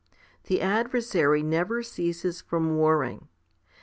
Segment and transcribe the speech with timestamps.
[0.45, 3.27] The adversary never ceases from warring.